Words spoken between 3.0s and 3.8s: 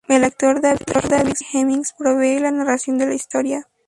la historia.